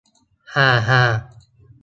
[0.53, 1.01] ฮ่า ฮ่า